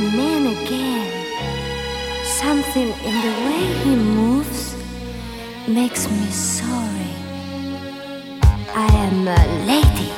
man 0.00 0.46
again. 0.46 1.10
Something 2.24 2.88
in 3.08 3.14
the 3.26 3.34
way 3.46 3.64
he 3.82 3.96
moves 3.96 4.76
makes 5.66 6.08
me 6.08 6.26
sorry. 6.30 7.14
I 8.74 8.88
am 9.04 9.26
a 9.26 9.42
lady. 9.66 10.12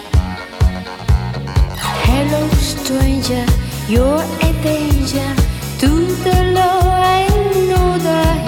Hello, 2.06 2.46
stranger, 2.72 3.46
you're 3.88 4.22
a 4.48 4.52
danger 4.62 5.34
to 5.78 5.88
the 6.24 6.52
law. 6.54 6.80
and 7.02 7.68
know 7.68 7.98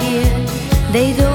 here. 0.01 0.91
They 0.91 1.13
don't. 1.17 1.32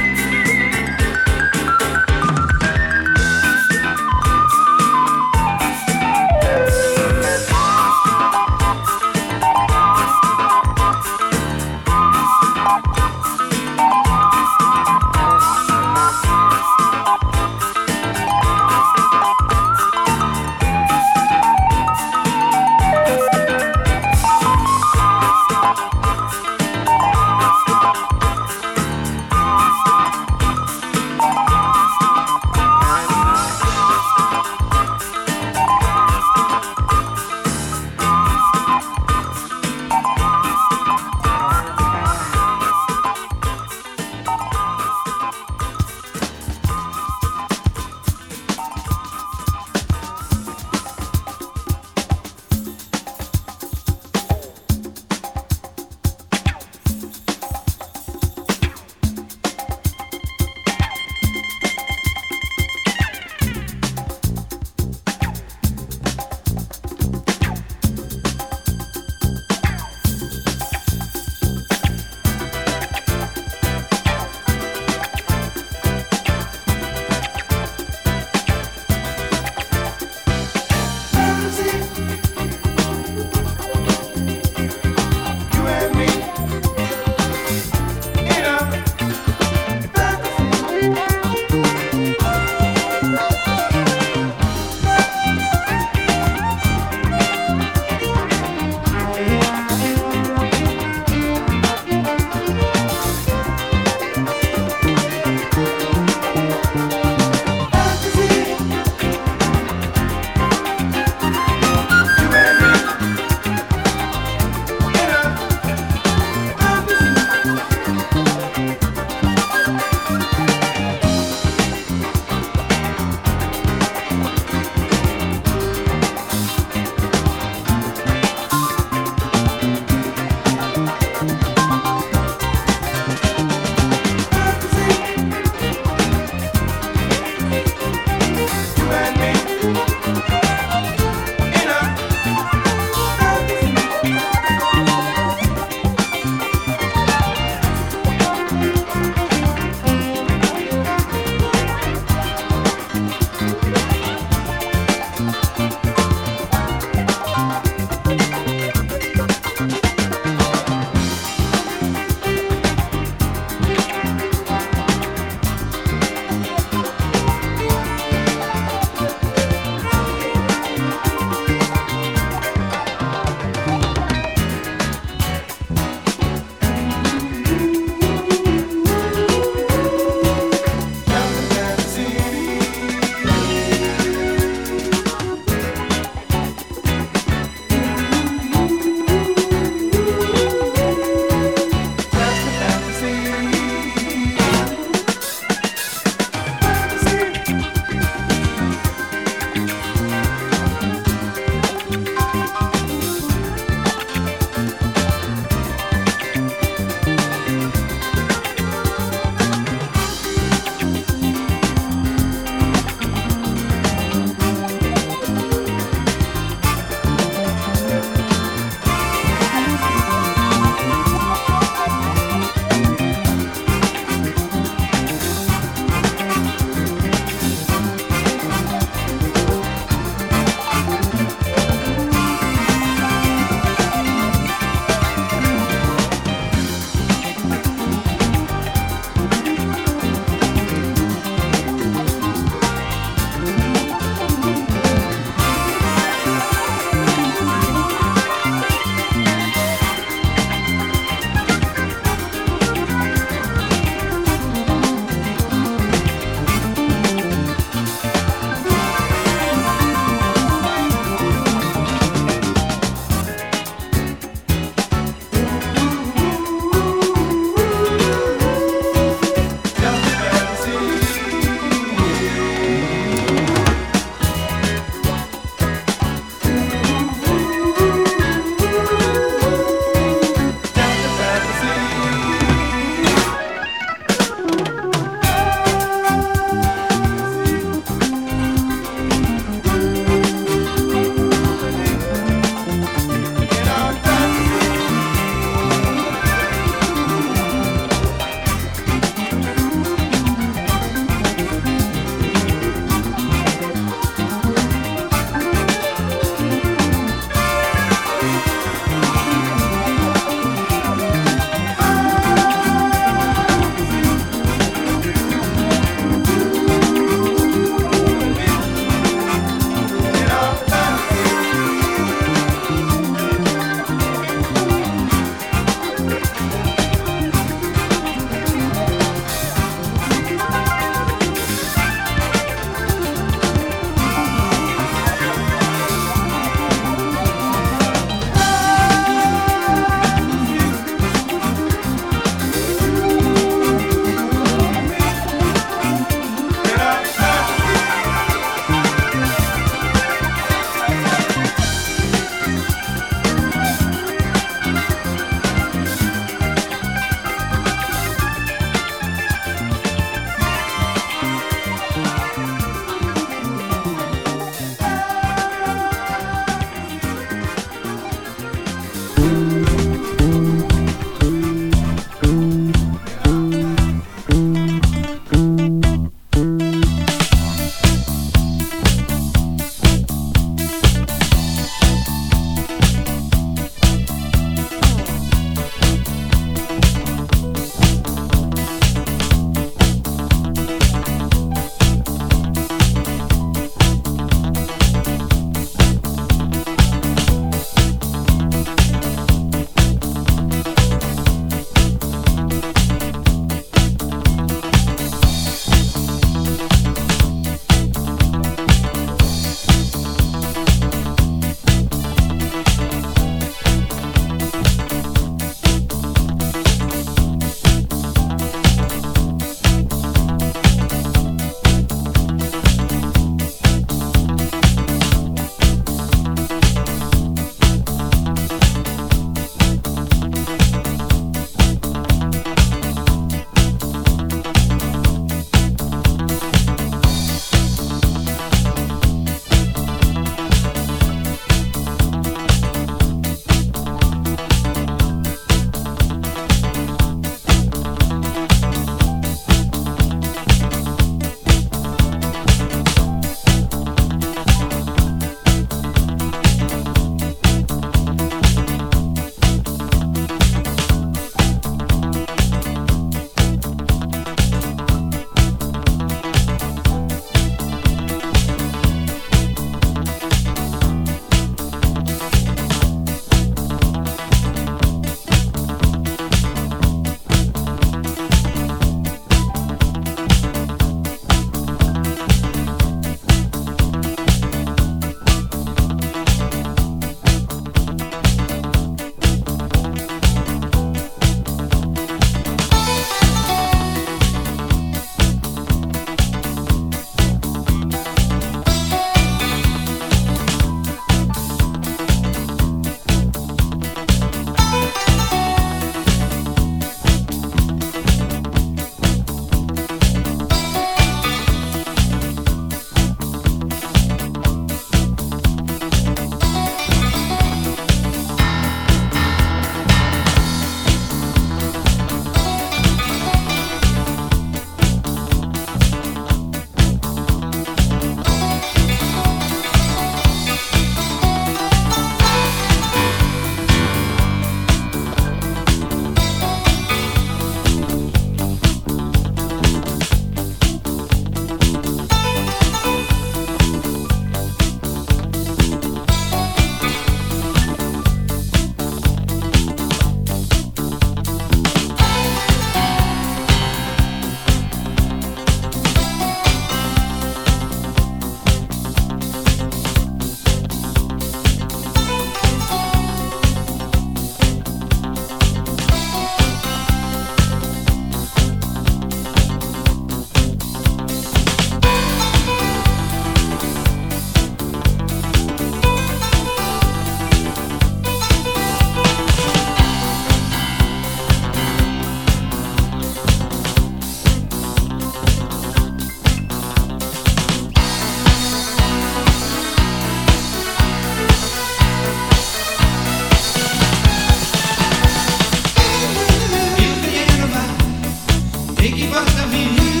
que 598.95 599.07
basta 599.07 599.45
menino. 599.47 600.00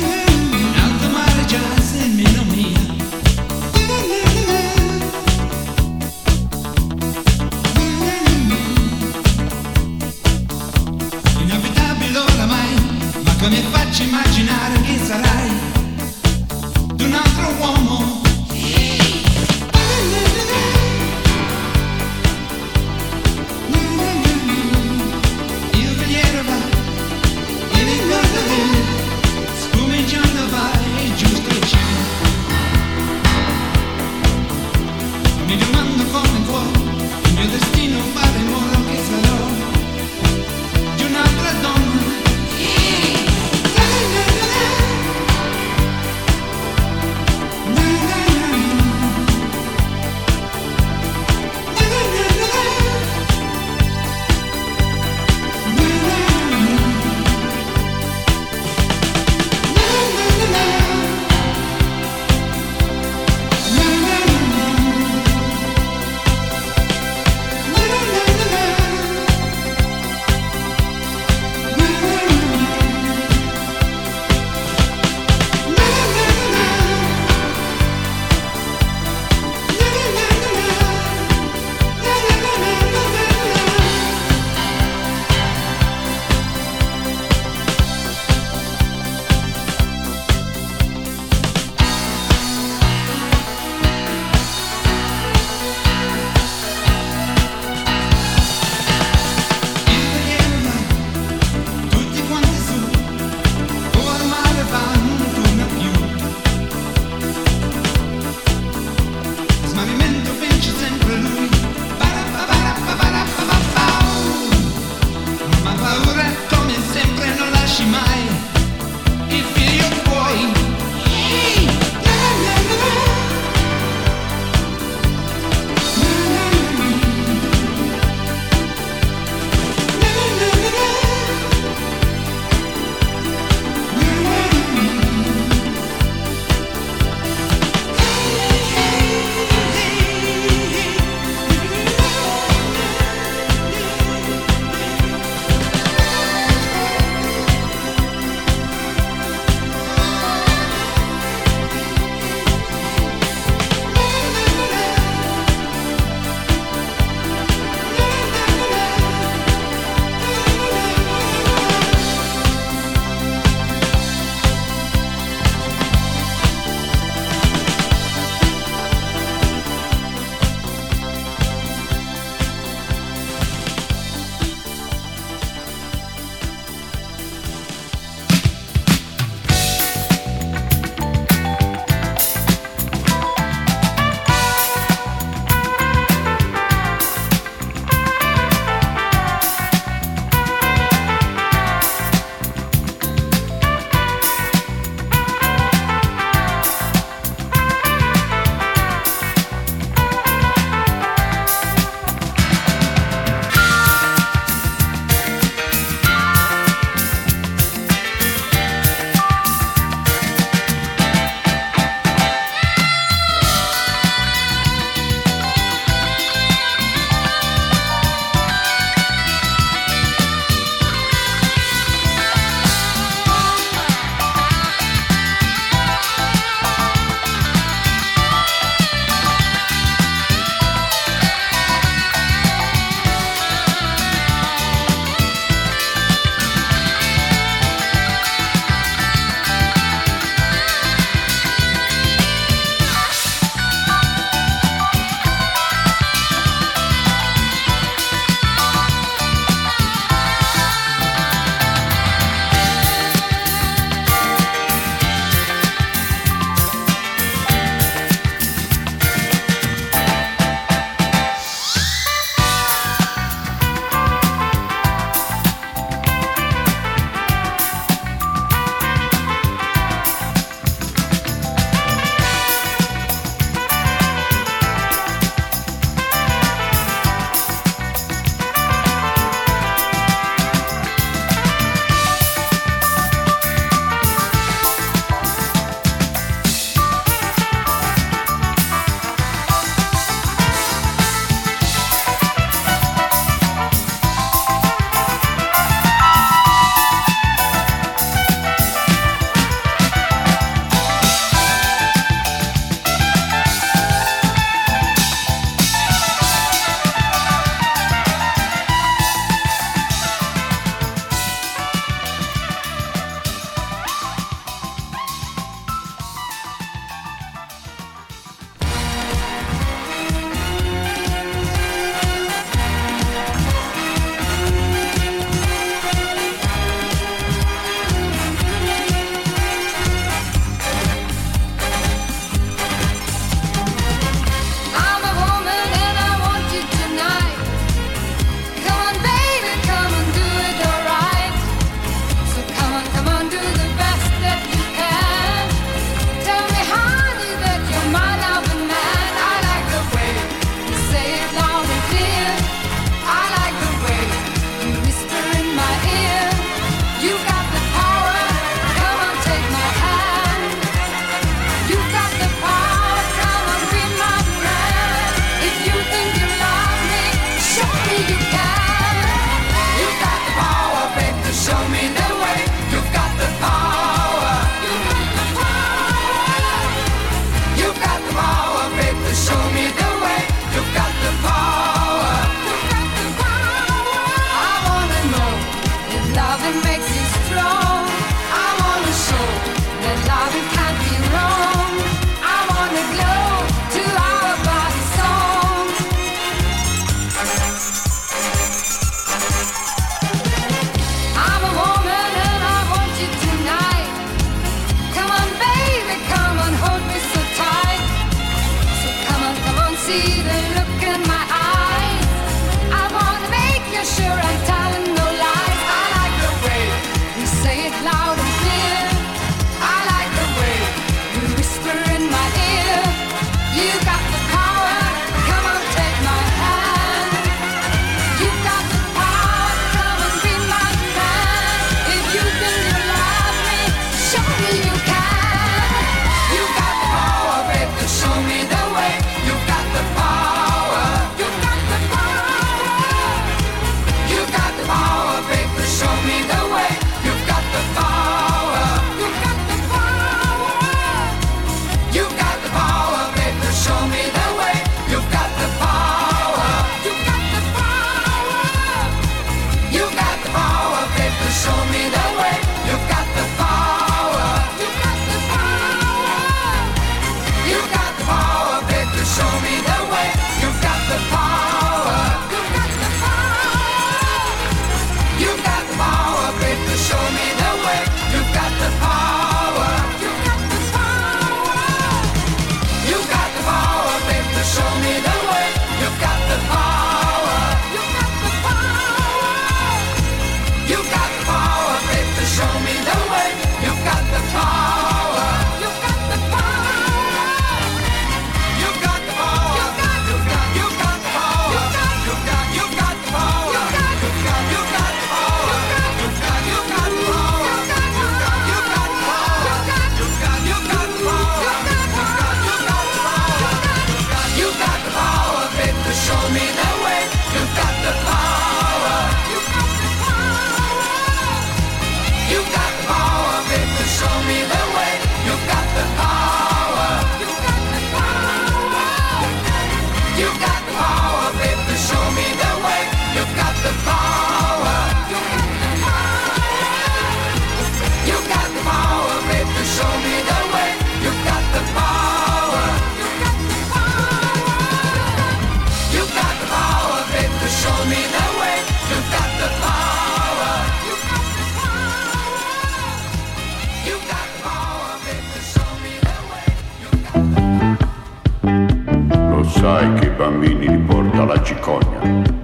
bambini 560.41 560.67
li 560.67 560.77
porta 560.79 561.25
la 561.25 561.41
cicogna. 561.43 562.40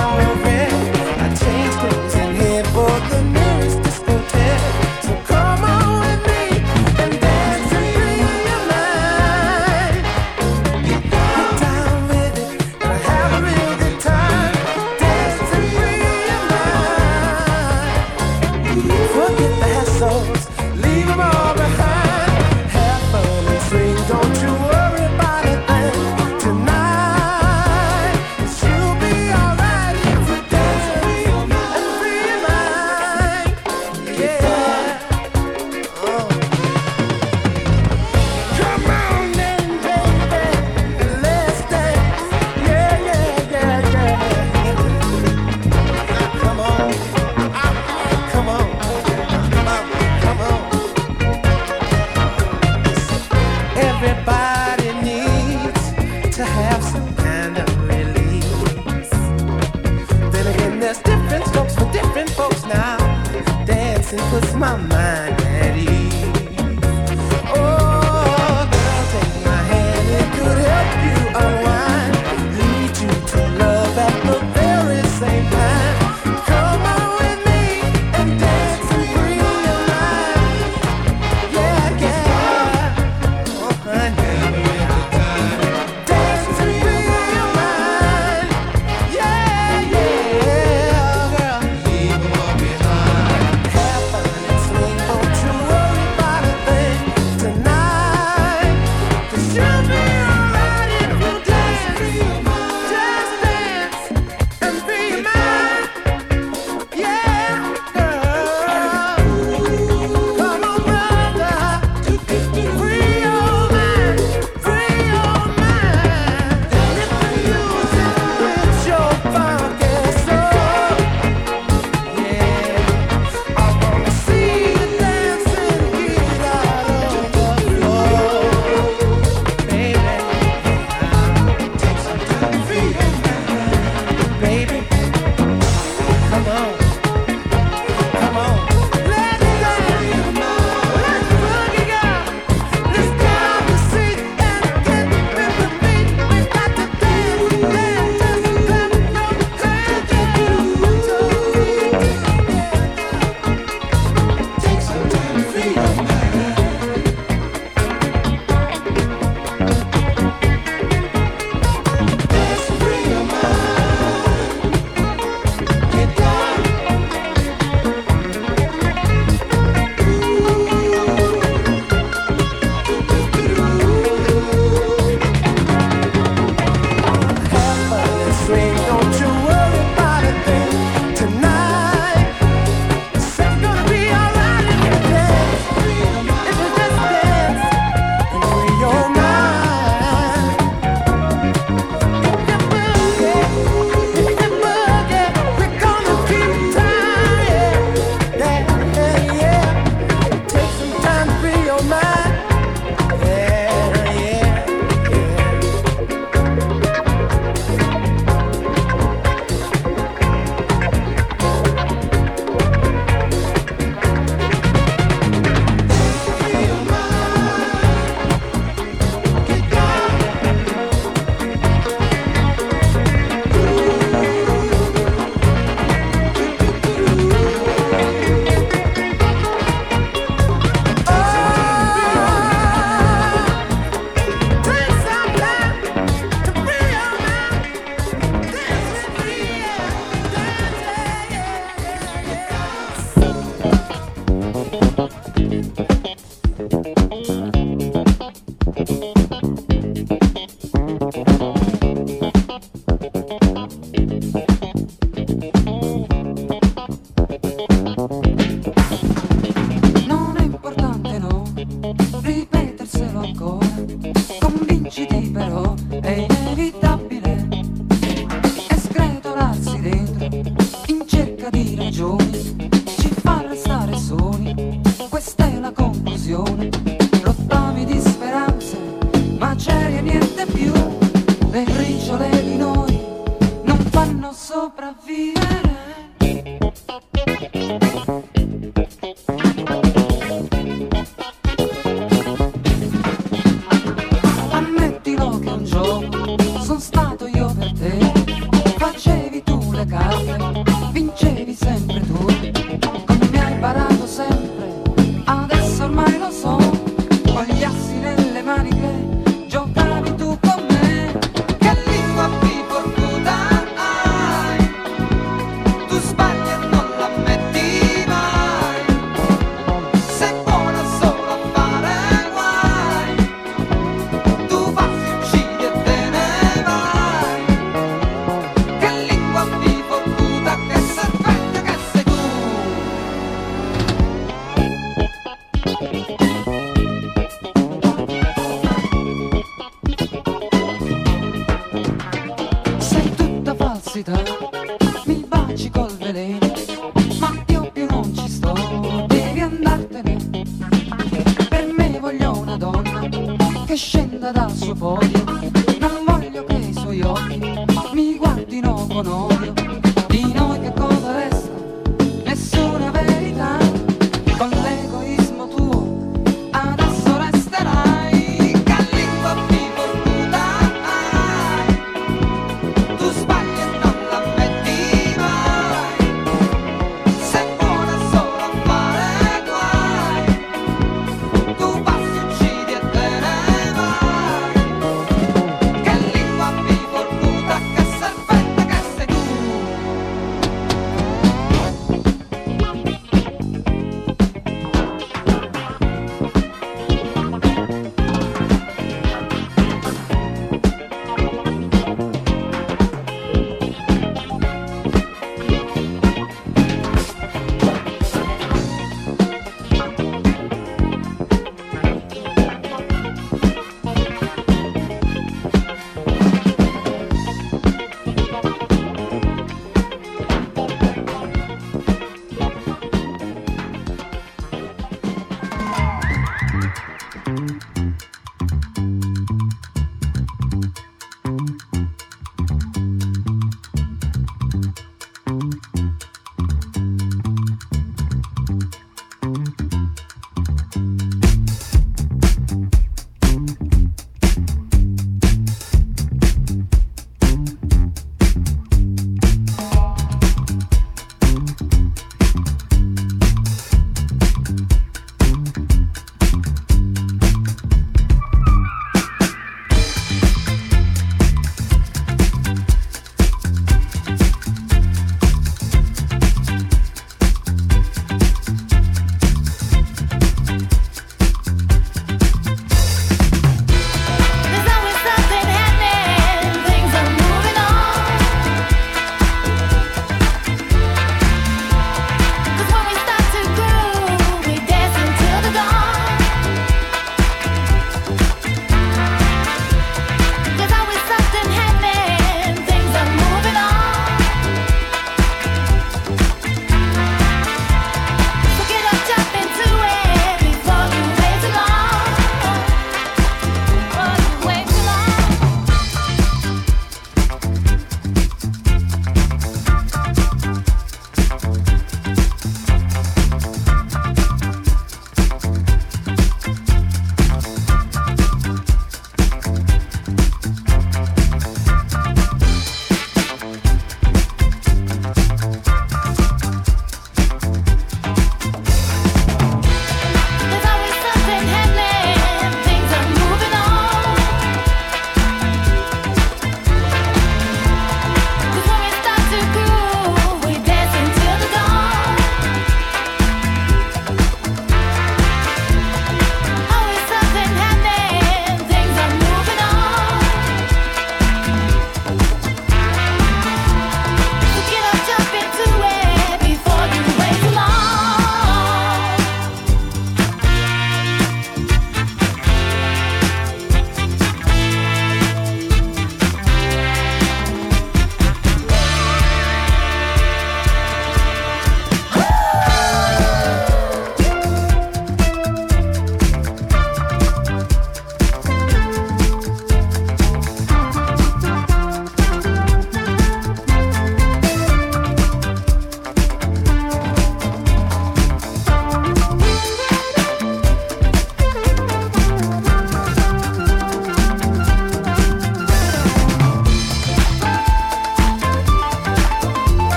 Le 0.00 0.29